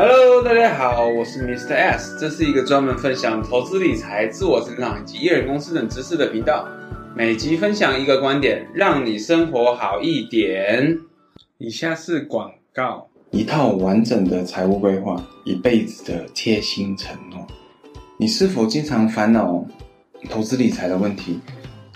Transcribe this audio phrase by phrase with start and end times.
[0.00, 1.74] Hello，大家好，我是 Mr.
[1.74, 6.68] S，这是一个专门分享投资理财、自我成长以及艺人公司等知识的频道。
[7.16, 10.96] 每集分享一个观点，让你生活好一点。
[11.58, 17.44] 以下是广告：一套完整的财务规划，一辈子的贴心承诺。
[18.16, 19.66] 你是否经常烦恼
[20.30, 21.40] 投资理财的问题？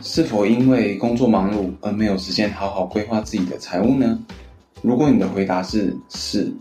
[0.02, 4.18] 是否因为工作忙碌而没有时间好好规划自己的财务呢？
[4.82, 6.52] 如果你的回答是是，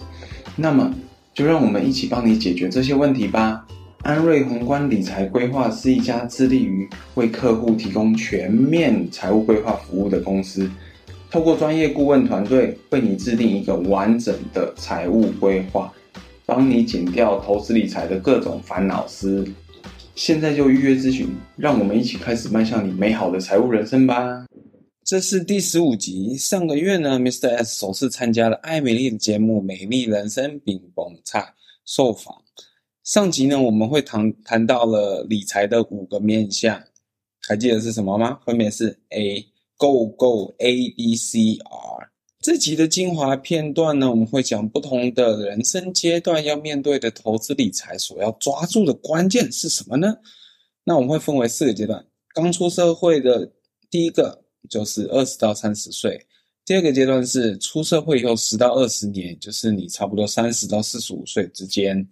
[0.56, 0.94] 那么
[1.34, 3.66] 就让我们一起帮你解决这些问题吧。
[4.04, 10.70] 安瑞宏观理财规划是一家致力于为客户提供全面财务规划服务的公司，
[11.30, 15.94] 透过专业顾问团队为你制定一个完整的财务规划，
[16.46, 19.48] 帮你减掉投资理财的各种烦恼丝。
[20.16, 24.46] 现在就预约咨询，让我们一起开始迈向你美好的财务人生吧。
[25.12, 26.38] 这是第十五集。
[26.38, 27.50] 上个月呢，Mr.
[27.58, 31.54] S 首次参加了艾美丽的节目《美丽人生》饼崩菜
[31.84, 32.34] 受访。
[33.04, 36.82] 上集呢，我们会谈谈到了理财的五个面向，
[37.46, 38.40] 还记得是什么吗？
[38.46, 39.46] 分别是 A
[39.76, 42.10] Go Go A B C R。
[42.40, 50.16] 这集的精华片段呢，我们会讲不同的人生阶段要面对的投资理财所要抓住的关键是什么呢？
[50.86, 52.02] 那我们会分为四个阶段。
[52.34, 53.52] 刚出社会的
[53.90, 54.41] 第一个
[54.72, 56.26] 就是二十到三十岁，
[56.66, 62.04] 第二个阶段是出社会以后十到二十年，就是你差不多三十到四十五岁之间。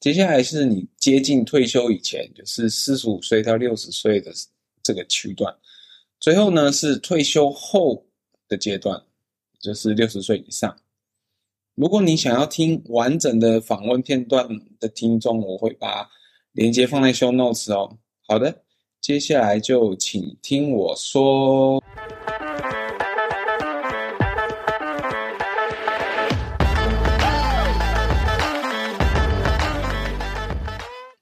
[0.00, 4.32] 接下来是你接近退休以前，就是四十五岁到六十岁的
[4.82, 5.54] 这个区段。
[6.18, 8.06] 最后呢是退休后
[8.48, 9.02] 的阶段。
[9.58, 10.76] 就是六十岁以上。
[11.74, 14.46] 如果你想要听完整的访问片段
[14.78, 16.08] 的听众，我会把
[16.52, 17.98] 链接放在 show notes 哦。
[18.28, 18.62] 好的，
[19.06, 21.80] 接下来就请听我说。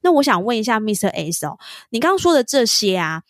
[0.01, 1.09] 那我想问一下 Mr.
[1.09, 1.59] S 哦，
[1.91, 3.25] 你刚刚说的这些啊。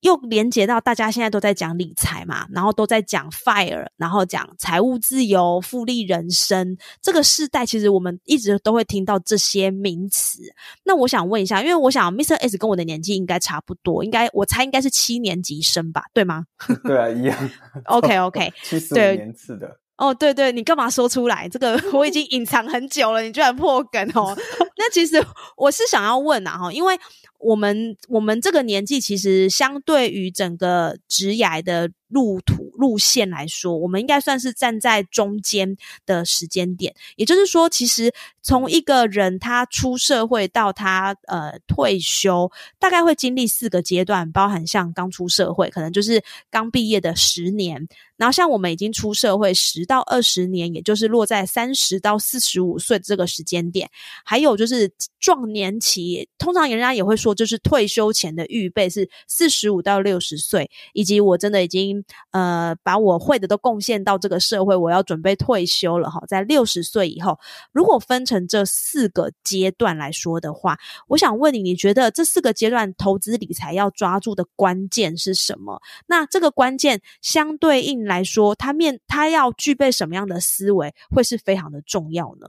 [0.00, 6.76] 又连接到大家现在都在讲理财嘛，然后都在讲 FIRE，然后讲财务自由、复利人生。
[7.02, 10.40] 这个世代其实我们一直都会听到这些名词。
[10.84, 12.36] 那我想问一下，因为我想 Mr.
[12.36, 16.44] S 跟我的年纪应该差不多，应该我猜应该是七年级生吧，对吗？
[16.84, 17.50] 对啊，一样。
[17.86, 19.80] OK OK， 七十五年次的。
[19.98, 21.46] 哦，对对，你干嘛说出来？
[21.48, 24.34] 这个 我已经隐藏很久了，你居然破梗哦。
[24.76, 25.22] 那其实
[25.56, 26.98] 我是想要问啊，哈，因为。
[27.40, 36.92] 我们我们这个年纪，其实相对于整个职涯的路途路线来说，我们应该算是站在中间的时间点。
[37.14, 38.12] 也就是说，其实
[38.48, 47.76] 从一个人他出社会到他呃退休，大概会经历四个阶段，包含像刚出社会，可能就是刚毕业的十年；
[48.16, 53.86] 然后像我们已经出社会十到二十年，也就是落在三十到四十五岁这个时间点；
[54.24, 62.02] 还有就是壮年期，通常人家也会说，就是退休前的预备是四十五到六十岁，以及我真的已经。
[62.30, 66.22] 呃，把我会的都贡献到这个社会，我要准备退休了哈。
[66.28, 67.36] 在六十岁以后，
[67.72, 70.78] 如果分成这四个阶段来说的话，
[71.08, 75.80] 我想问你，你觉得这四个阶段投资理财要抓住的关键是什么？
[76.06, 82.46] 那这个关键相对应来说，他面他要具备什么样的思维，会是非常的重要呢？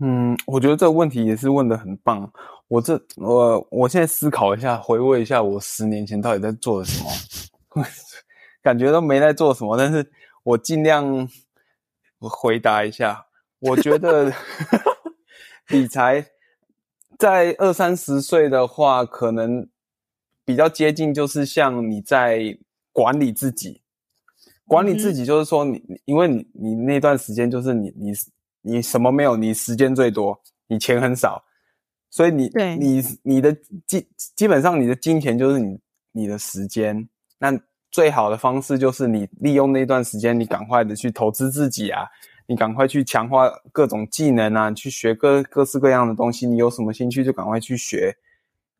[0.00, 2.32] 嗯，我觉得这个问题也是问的很棒。
[2.66, 7.10] 我这我我现在思考一下，回味一下我十年前到底在做了什么。
[8.62, 10.10] 感觉都没在做什么，但是
[10.42, 11.28] 我尽量
[12.18, 13.26] 我回答一下。
[13.64, 14.32] 我觉得
[15.68, 16.26] 理财
[17.18, 19.66] 在二三十岁的话，可能
[20.44, 22.58] 比较接近，就是像你在
[22.92, 23.80] 管理自己。
[24.66, 28.12] 管理自己就是说你，你因为你你那段时间就是你你
[28.62, 31.44] 你什么没有，你时间最多，你钱很少，
[32.10, 33.54] 所以你对你你的
[33.86, 35.78] 基基本上你的金钱就是你
[36.12, 37.08] 你的时间。
[37.38, 37.52] 那
[37.90, 42.06] 最好的方式就是你利用那段时间，你赶快的去投资自己啊，
[42.46, 46.46] 你赶快去强化各种技能啊，去学各各式各样的东西。
[46.46, 48.14] 你有什么兴趣就赶快去学。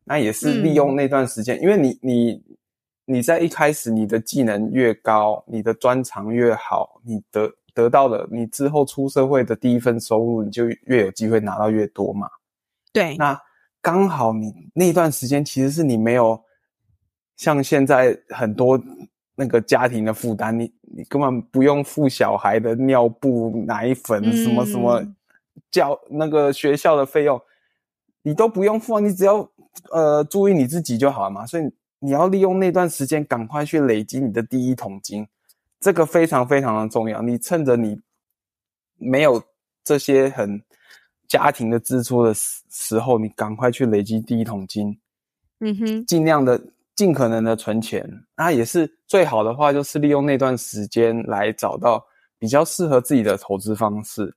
[0.03, 2.43] 那也是利用那段时间，嗯、因为你你
[3.05, 12.29] 你在一开始你的技能越高，你的专长越好，你得得到的你之后出社会的第一份收入，你就越有机会拿到越多嘛。
[12.93, 13.39] 对，那
[13.81, 16.39] 刚好你那段时间其实是你没有。
[17.37, 18.81] 像现在很多
[19.35, 25.05] 那个家庭的负担，你你根本不用付小孩的尿布、奶粉、什么什么
[25.69, 27.39] 教那个学校的费用，
[28.23, 29.49] 你都不用付，你只要
[29.91, 31.45] 呃注意你自己就好了嘛。
[31.45, 31.63] 所以
[31.99, 35.27] 你要利用那段时间，赶快去累积你的第一桶金，
[35.79, 37.21] 这个非常非常的重要。
[37.21, 37.99] 你趁着你
[38.97, 39.43] 没有
[39.83, 40.63] 这些很
[41.27, 44.99] 家庭的支出的时时候，你赶快去累积第一桶金，
[45.59, 46.61] 嗯哼，尽量的、
[46.95, 48.09] 尽可能的存钱。
[48.37, 52.03] 那也是最好的话，就是利用那段时间来找到
[52.39, 54.35] 比较适合自己的投资方式。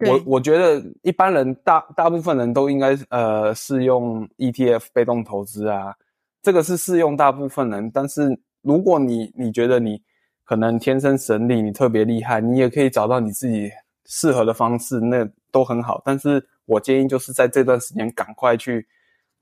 [0.00, 5.94] 我我觉得一般人大大部分人都应该呃适用 ETF 被动投资啊，
[6.42, 7.90] 这个是适用大部分人。
[7.90, 10.02] 但是如果你你觉得你
[10.44, 13.70] 可能天生神力，你特别厉害，你也可以找到你自己
[14.04, 16.02] 适合的方式，那都很好。
[16.04, 18.86] 但是我建议就是在这段时间赶快去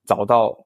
[0.06, 0.56] 找到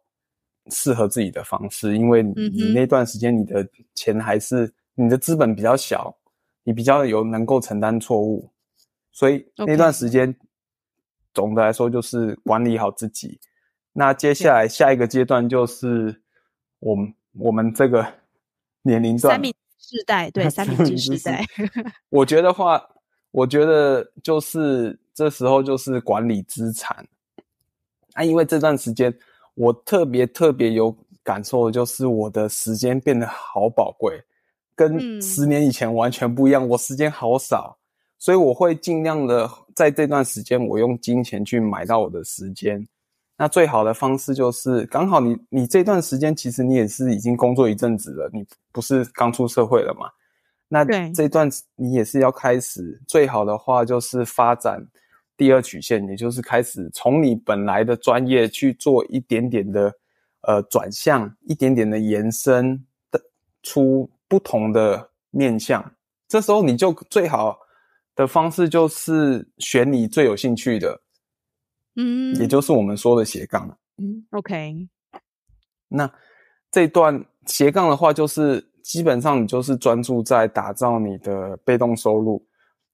[0.71, 6.17] 适合自己的方式，因为你那段时间你的钱还是你的资本比较小，
[6.65, 8.51] 你比较有能够承担错误。
[9.13, 10.35] 所以那段时间，
[11.35, 13.41] 总的来说就是管理好自己。
[13.93, 16.23] 那接下来下一个阶段就是
[16.79, 18.07] 我们我们这个
[18.83, 21.45] 年龄段，三明治世代，对， 三明治时代。
[22.11, 22.89] 我觉得话，
[23.31, 27.07] 我觉得就是这时候就是管理资产。
[28.15, 29.13] 啊，因为这段时间
[29.59, 34.23] 我特别特别有感受的就是我的时间变得好宝贵，
[34.77, 36.67] 跟十年以前完全不一样。
[36.69, 37.77] 我时间好少。
[38.21, 42.85] 所以我会尽量的在这段时间，我用金钱去买到我的时间。
[43.37, 50.09] 那最好的方式就是，刚好你你这段时间其实你也是已经工作一阵子了，你不是刚出社会了嘛？
[50.67, 54.85] 那这段你也是要开始，最好的话就是发展
[55.39, 59.91] 第二曲线，也就是开始从你本来的专业去做一点点的
[60.43, 63.19] 呃转向，一点点的延伸的
[63.63, 65.95] 出不同的面向。
[66.29, 67.59] 这时候你就最好。
[68.19, 71.01] 的方式就是选你最有兴趣的，
[71.95, 73.79] 嗯，也就是我们说的斜杠。
[73.97, 74.89] 嗯，OK。
[75.87, 76.13] 那
[76.73, 82.45] 这段斜杠的话，就是基本上你就是专注在打造你的被动收入，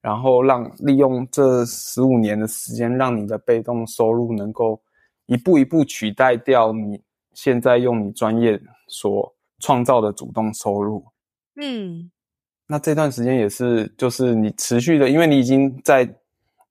[0.05, 4.79] 然后让利用这十五年的时间，让你的被动收入能够
[5.25, 7.03] 一步一步取代掉你
[7.33, 11.03] 现在用你专业所创造的主动收入。
[11.57, 12.11] 嗯。
[12.67, 16.07] 那这段时间也是，就是你持续的，因为你已经在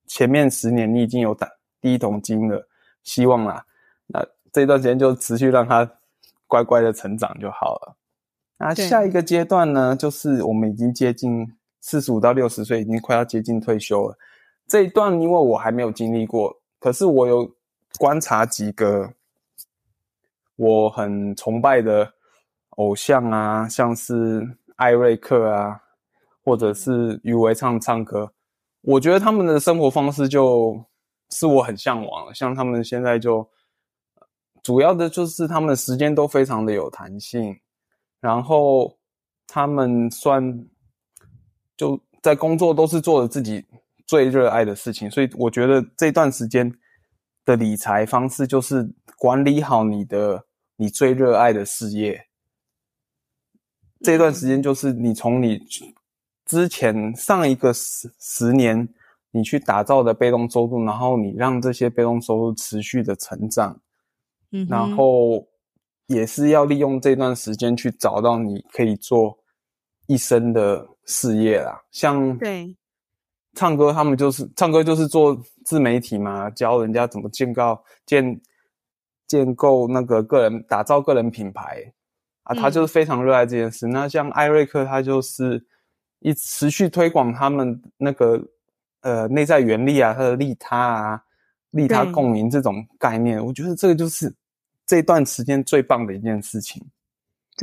[0.06, 1.50] 前面十年，你已经有打
[1.82, 2.68] 第一桶金了，
[3.02, 3.66] 希望啦。
[4.06, 5.92] 那这段时间就持续让它
[6.46, 7.96] 乖乖的成长就好了。
[8.60, 11.52] 那下一个阶段呢，就是我们已经接近
[11.84, 14.18] 四十五到六十岁，已经快要接近退休了。
[14.68, 17.54] 这一段因为我还没有经历过，可是我有
[18.00, 19.14] 观察几个
[20.56, 22.14] 我很崇拜的
[22.78, 25.82] 偶像啊，像是艾瑞克啊。
[26.46, 28.34] 或者是余维唱唱歌，
[28.82, 30.86] 我觉得他们的生活方式就
[31.30, 32.36] 是我很向往。
[32.36, 33.50] 像他们现在就
[34.62, 37.58] 主要的就是他们时间都非常的有弹性，
[38.20, 38.98] 然后
[39.48, 40.68] 他们算
[41.84, 43.66] 就在工作都是做着自己
[44.08, 46.72] 最热爱的事情，所以我觉得这段时间
[47.44, 50.46] 的理财方式就是管理好你的
[50.78, 52.28] 你最热爱的事业。
[54.02, 55.60] 这段时间就是你从你。
[56.46, 58.88] 之前上一个十十年，
[59.32, 63.80] 你去打造的被动收入，然后你让这些被动收入持续的成长，
[64.52, 65.48] 嗯，然后
[66.08, 69.40] 也是要利用这段时间去找到你可以做
[70.08, 71.82] 一生的事业啦。
[71.92, 72.76] 像对
[73.54, 78.42] 唱歌，他们就是唱歌就是做自媒体嘛，教人家怎么建构建
[79.28, 81.84] 建构那个个人，打造个人品牌
[82.44, 83.88] 啊，他就是非常热爱这件事。
[83.88, 83.92] 嗯。
[83.92, 85.66] 那像艾瑞克，他就是。
[86.26, 88.42] 一持续推广他们那个
[89.02, 91.22] 呃内在原力啊，他的利他啊，
[91.72, 94.34] 利他共赢这种概念，我觉得这个就是
[94.86, 96.82] 这段时间最棒的一件事情，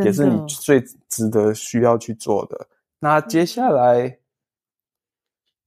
[0.05, 0.79] 也是你最
[1.09, 2.69] 值得需要去做的。
[3.01, 4.21] 那接下来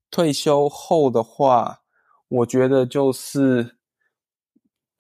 [0.10, 1.82] 退休后的话，
[2.30, 3.76] 我觉得就是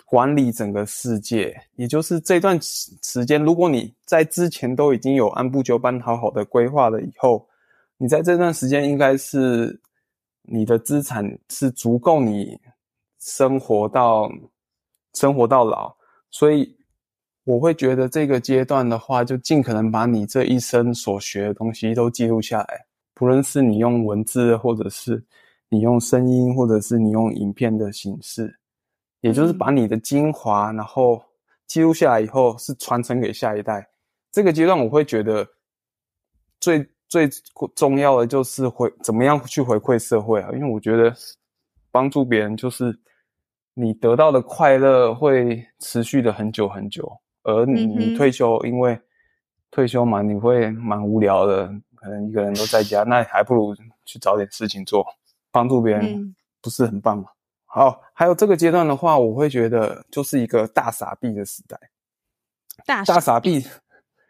[0.06, 7.48] 管理整个世界，也就是这段时间，如果你在之前都已经有按部就班好好的规划了以后。
[7.98, 9.80] 你在这段时间应该是
[10.42, 12.60] 你的资产是足够你
[13.20, 14.30] 生活到
[15.14, 15.96] 生活到老，
[16.30, 16.76] 所以
[17.44, 25.24] 我会觉得这个阶段的话，就尽可能把你这一生所学的东西都记录下来，不论是你用文字，或者是
[25.70, 28.58] 你用声音，或者是你用影片的形式，
[29.22, 31.24] 也就是把你的精华，然后
[31.68, 33.88] 记录下来以后是传承给下一代。
[34.32, 35.48] 这个阶段我会觉得
[36.60, 36.88] 最。
[37.10, 37.30] 最
[37.76, 41.16] 重要的就是回怎么样去回馈社会啊，因为我觉得
[41.92, 42.92] 帮助别人就是
[43.76, 49.00] 你得到的快乐会持续的很久很久，而你你退休，因为
[49.70, 55.06] 退休嘛，你会蛮无聊的，可能一个人都在家，那还不如去找点事情做，
[55.52, 57.26] 帮助别人不是很棒吗？
[57.66, 61.80] 好，还有这个阶段的话，我会觉得就是一个大傻逼的时代。
[62.86, 63.66] 大大傻逼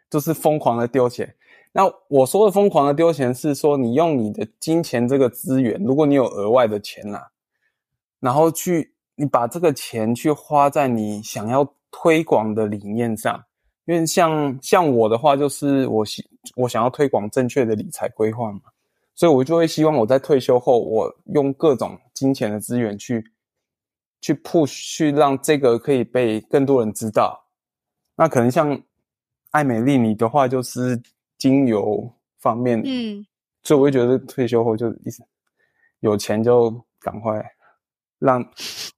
[0.08, 1.34] 就是疯狂的丢钱。
[1.72, 7.26] 那我说的疯狂的丢钱，是说你用你的金钱这个资源，如果你有额外的钱啦、啊，
[8.20, 13.40] 然后去你把这个钱去花在你想要推广的理念上。
[13.86, 18.60] 因为像像我的话，就是我希我想要推广正确的理财规划嘛，
[19.14, 23.22] 所以我就会希望我在退休后，我用各种金钱的资源去
[24.22, 27.38] 去 push，去让这个可以被更多人知道。
[28.16, 28.80] 那可能像
[29.50, 30.98] 艾美丽你的话，就是
[31.36, 33.26] 精油方面，嗯，
[33.64, 35.22] 所以我会觉得退休后就意思
[36.00, 36.70] 有钱就
[37.00, 37.44] 赶快
[38.18, 38.42] 让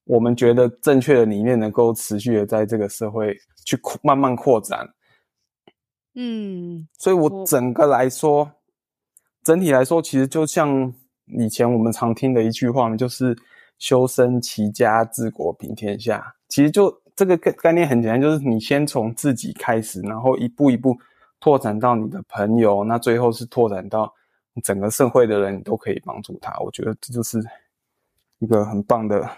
[0.07, 3.39] 我们觉得正确的理念能够持续的在这个社会。
[3.67, 4.89] 去扩慢慢扩展，
[6.15, 8.49] 嗯，所以我整个来说，
[9.43, 10.95] 整体来说，其实就像
[11.37, 13.37] 以前我们常听的一句话嘛，就是
[13.81, 16.33] 修身齐家治国平天下。
[16.47, 20.97] 其实就这个概概念很简单，就是你先从自己开始，然后一步一步
[21.41, 24.15] 拓展到你的朋友，那最后是拓展到
[24.63, 26.57] 整个社会的人，你都可以帮助他。
[26.61, 27.43] 我觉得这就是
[28.39, 29.29] 一个很棒的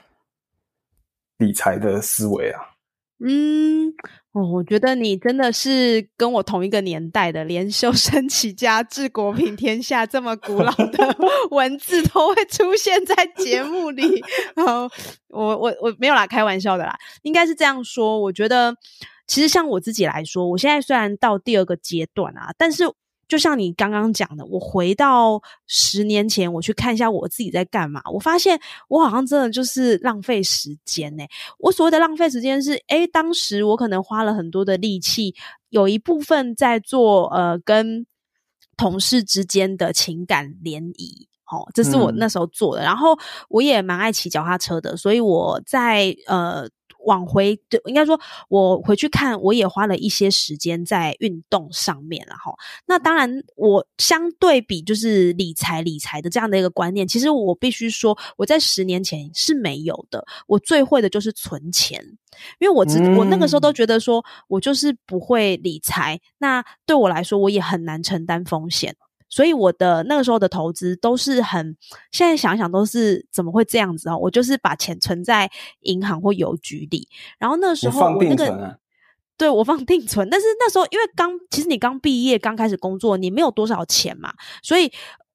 [1.38, 2.60] 理财的思维啊。
[3.20, 3.92] 嗯，
[4.30, 11.16] 哦，我觉得你真的是跟我同一个年代的，连修身齐家治国平天下这么古老的
[11.50, 14.22] 文字都会出现在节目里。
[14.54, 14.88] 好，
[15.30, 18.20] 我我我没有啦，开玩笑的啦，应该是这样说。
[18.20, 18.76] 我觉得
[19.26, 22.84] 其实像我自己来说，我现在虽然到第二个阶段啊，但是。
[23.28, 28.58] 就像你刚刚讲的，我回到十年前，我去看一下我自己在干嘛，我发现
[28.88, 31.28] 我好像真的就是浪费时间欸。
[31.58, 35.34] 我所谓的浪费时间是，诶，当时我可能花了很多的力气，
[35.68, 38.06] 有一部分在做呃跟
[38.76, 42.82] 同事之间的情感联谊，哦，这是我那时候做的。
[42.82, 42.84] 嗯。
[42.84, 43.18] 然后
[43.50, 46.68] 我也蛮爱骑脚踏车的，所以我在呃。
[47.08, 52.54] 往回，对，应该说，我回去看，我也花了一些时间在运动上面，了哈，
[52.86, 60.22] 那当然，我相对比就是理财理财的这样的一个观念，其实我必须说，我在十年前是没有的。
[60.46, 62.04] 我最会的就是存钱，
[62.58, 68.94] 因为我知我那个时候都觉得说我就是不会理财，那对我来说，我也很难承担风险。
[69.30, 71.76] 所以我的那个时候的投资都是很，
[72.10, 74.16] 现在想想都是怎么会这样子哦？
[74.16, 77.08] 我就是把钱存在银行或邮局里，
[77.38, 78.76] 然后那时候我那个，啊、
[79.36, 84.32] 对，我放定存，但是那时候因为刚，其实你刚毕业刚开始工作，你没有多少钱嘛，
[84.62, 84.90] 所以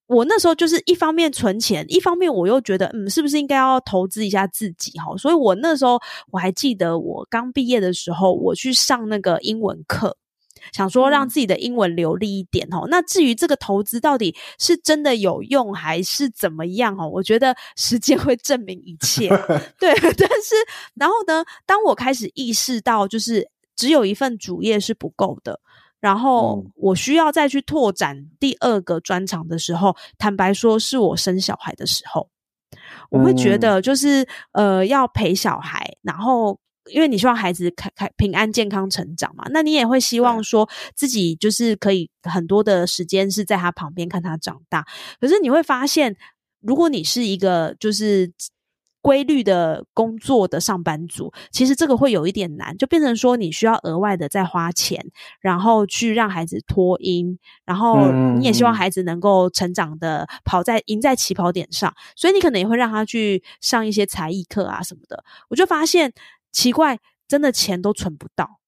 [0.07, 5.15] 我那时候就是一方面存钱，一方面我又觉得，嗯，是不是应该要投资一下自己哈？
[5.17, 5.99] 所以我那时候
[6.31, 10.17] 我还记得我刚毕业的时候，我去上那个英文课。
[10.71, 17.09] 想说让自己的英文流利一点哦，那至于这个投资到底是真的有用还是怎么样哦？
[17.09, 19.27] 我觉得时间会证明一切。
[19.79, 20.55] 对，但是
[20.95, 25.59] 然后呢，当我开始意识到就是只有一份主业是不够的，
[25.99, 32.29] 然后我需要再去拓展第二个专长的时候，坦白说是我生小孩的时候，
[33.09, 36.59] 我会觉得就是呃要陪小孩，然后。
[36.91, 44.85] 因为你希望孩子开开平安健康成长嘛，那你也会希望说自己就是可以很多的时间是在他旁边看他长大。
[45.21, 46.17] 可是你会发现，
[46.59, 48.33] 如果你是一个就是
[49.01, 55.05] 规律的工作的上班族，其实这个会有一点难，就变成说你需要额外的再花钱，
[55.39, 65.23] 然后去让孩子托婴，然后你也希望孩子能够成长的跑在赢在起跑点上，所以你可能也会让他去上一些才艺课啊什么的。
[65.49, 66.11] 我就发现。
[66.53, 68.61] 奇怪，真的钱都存不到。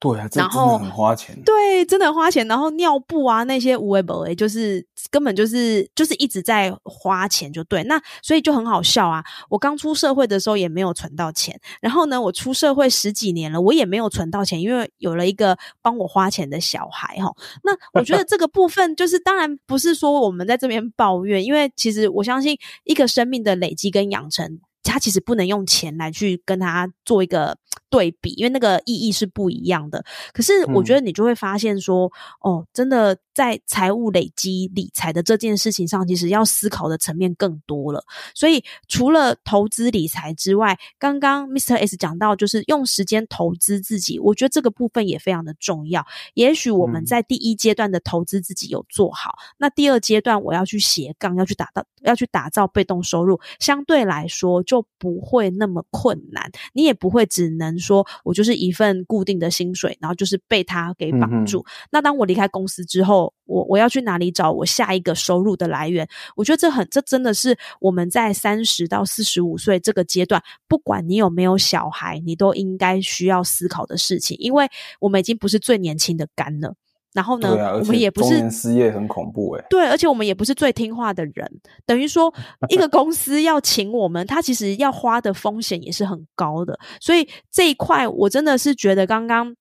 [0.00, 1.36] 对啊，这真的很花钱。
[1.44, 2.46] 对，真的很花钱。
[2.46, 7.82] 然后尿布啊那些无为不为，就是根本就是就是一直在花钱，就对。
[7.82, 9.24] 那所以就很好笑啊。
[9.50, 17.34] 我刚出社会的时候也没有存到钱，然后呢，我出社会十几年了，我也没有存到钱，因为有了一个帮我花钱的小孩哈。
[17.64, 24.60] 那我觉得这个部分就是，当然不是说我们在这边抱怨，因为其实我相信一个生命的累积跟养成。
[24.88, 27.58] 他其实不能用钱来去跟他做一个
[27.90, 30.04] 对比，因为那个意义是不一样的。
[30.32, 32.10] 可是我觉得你就会发现说，
[32.44, 38.04] 嗯、哦，真的在财务累积理财的这件事情上，其实要思考的层面更多了。
[38.34, 41.76] 所以除了投资理财之外，刚刚 Mr.
[41.76, 46.06] S 讲到就是用时间投资自己，我觉得这个部分也非常的重要。
[46.34, 54.58] 也许我们在第一阶段的投资自己有做好，嗯、那第二阶段我要去斜杠，要去打到要去打造被动收入，相对来说。
[54.68, 61.60] 就不会那么困难，你也不会只能能说我就是一份固定的薪水，然后就是被他给绑住。
[61.60, 66.06] 嗯、那当我离开公司之后，我我要去哪里找我下一个收入的来源？
[66.36, 74.68] 我觉得这很，这真的是我们在三十到四十五岁这个阶段，不管你有没有小孩，你都应该需要思考的事情，因为
[75.00, 76.74] 我们已经不是最年轻的干了。
[77.14, 79.66] 然后呢，啊、我们也不是失业很恐怖哎、欸。
[79.70, 81.50] 对，而且我们也不是最听话的人，
[81.86, 82.32] 等于说
[82.68, 86.78] 一个公司要请我们，他其实要花的风险也是很高的。
[87.00, 89.54] 所以这一块，我真的是觉得刚刚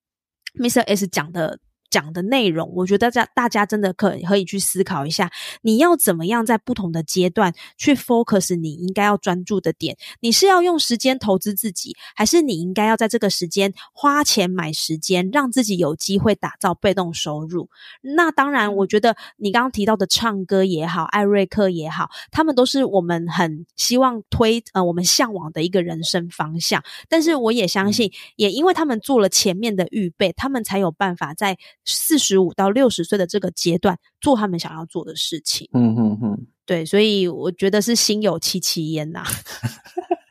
[0.60, 0.82] Mr.
[0.82, 1.60] S 讲的。
[1.90, 9.98] 讲的内容，我觉得大大家真的可可以去思考一下，你要怎么样在不同的阶段去 focus 你应该要专注的点？
[10.20, 17.70] 你是要用时间投资自己，还是你应该要在这个时间花钱买时间，让自己有机会打造被动收入？
[18.02, 26.84] 那当然，我觉得你刚刚提到的唱歌也好，艾瑞克也好，他们都是我们很希望推呃我们向往的一个人生方向。
[27.08, 31.58] 但是我也相信，也因为他们做了前面的预备，他们才有办法在。
[31.88, 35.68] 四十五到六十岁的这个阶段，做他们想要做的事情。
[35.74, 39.24] 嗯嗯嗯，对，所以我觉得是心有戚戚焉呐。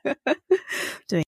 [1.08, 1.24] 对。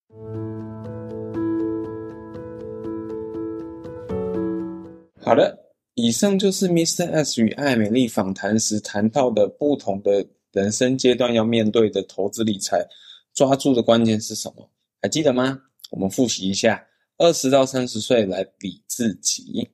[5.20, 7.10] 好的，以上就是 Mr.
[7.10, 12.86] S 与艾美丽访谈时谈到的不同的人生阶段要面对的投资理财，
[13.34, 14.70] 抓住的关键是什么？
[15.00, 15.62] 还记得吗？
[15.90, 19.70] 我们复习一下：二十到三十岁来比自己。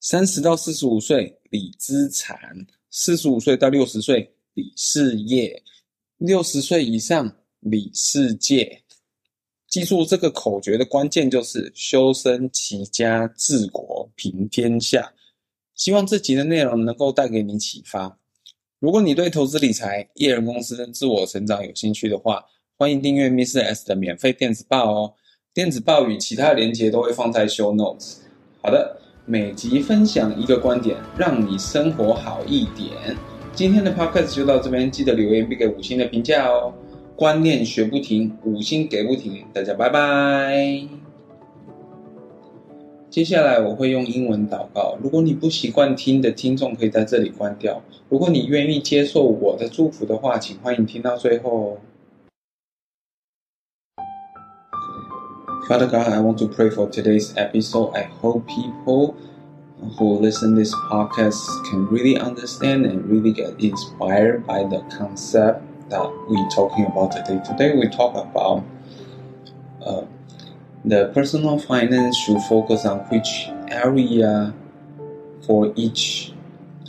[0.00, 2.38] 三十到四十五岁理资产，
[2.88, 5.60] 四十五岁到六十岁理事业，
[6.18, 8.82] 六十岁以上理世界。
[9.66, 15.12] 记住这个口诀的关键就是修身齐家治国平天下。
[15.74, 18.18] 希望这集的内容能够带给你启发。
[18.78, 22.44] 如果你对投资理财、艺人公司跟自我成长有兴趣的话，
[22.76, 25.14] 欢迎订阅 miss 的免费电子报哦。
[25.52, 28.18] 电子报与其他连接都会放在 Show Notes。
[28.62, 29.07] 好的。
[29.30, 33.14] 每集分享一个观点，让你生活好一点。
[33.52, 36.72] 今天的 podcast 就到这边，记得留言并给五星的评价哦。
[37.14, 40.80] 观念学不停，五星给不停，大家拜拜。
[43.10, 47.82] 接下来我会用英文祷告，如果你不习惯听的听众可以在这里关掉。
[48.08, 51.76] 如果你愿意接受我的祝福的话，请欢迎听到最后哦。
[55.68, 57.94] Father God, I want to pray for today's episode.
[57.94, 59.14] I hope people
[59.98, 66.10] who listen this podcast can really understand and really get inspired by the concept that
[66.26, 67.42] we're talking about today.
[67.44, 68.64] Today we talk about
[69.84, 70.06] uh,
[70.86, 74.54] the personal finance should focus on which area
[75.42, 76.32] for each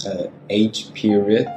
[0.08, 1.50] uh, age period.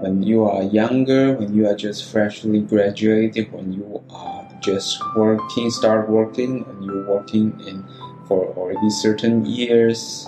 [0.00, 5.70] When you are younger, when you are just freshly graduated, when you are just working,
[5.70, 7.84] start working, and you're working in
[8.26, 10.26] for already certain years,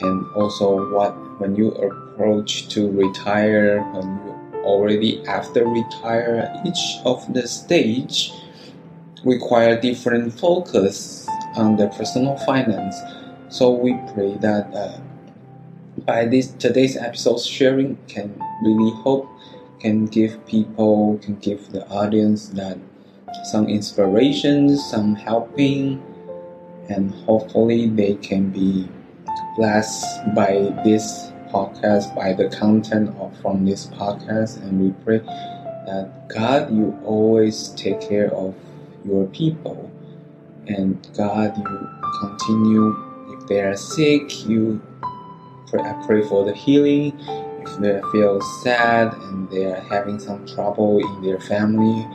[0.00, 7.32] and also what when you approach to retire, when you already after retire, each of
[7.32, 8.32] the stage
[9.24, 12.96] require different focus on the personal finance.
[13.48, 15.00] So we pray that uh,
[16.06, 19.28] by this today's episode sharing can really hope
[19.80, 22.78] can give people can give the audience that
[23.44, 26.02] some inspiration, some helping,
[26.88, 28.88] and hopefully they can be
[29.56, 34.62] blessed by this podcast, by the content of, from this podcast.
[34.62, 38.54] And we pray that God, you always take care of
[39.04, 39.90] your people,
[40.66, 41.88] and God, you
[42.20, 43.04] continue.
[43.30, 44.82] If they are sick, you
[45.68, 47.18] pray, I pray for the healing.
[47.60, 52.06] If they feel sad and they are having some trouble in their family,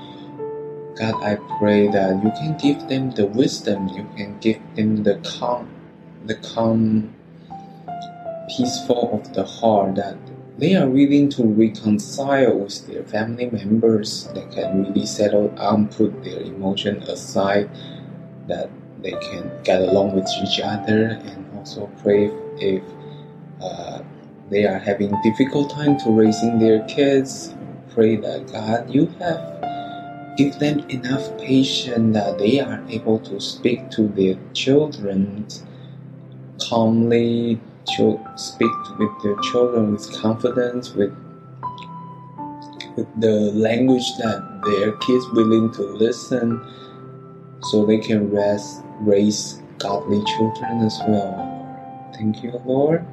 [0.96, 5.16] God, I pray that you can give them the wisdom, you can give them the
[5.18, 5.70] calm,
[6.26, 7.14] the calm,
[8.48, 10.18] peaceful of the heart that
[10.58, 16.24] they are willing to reconcile with their family members, that can really settle down, put
[16.24, 17.70] their emotion aside,
[18.48, 18.70] that
[19.02, 22.30] they can get along with each other, and also pray
[22.60, 22.84] if
[23.62, 24.02] uh,
[24.52, 27.56] they are having difficult time to raising their kids.
[27.90, 29.40] Pray that God, you have
[30.38, 35.46] give them enough patience that they are able to speak to their children
[36.62, 37.60] calmly,
[37.98, 41.14] to speak with their children with confidence, with
[42.96, 46.62] with the language that their kids willing to listen,
[47.64, 52.12] so they can rest, raise godly children as well.
[52.14, 53.06] Thank you, Lord.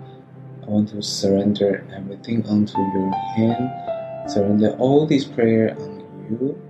[0.62, 4.30] I want to surrender everything unto your hand.
[4.30, 6.69] Surrender all this prayer unto you.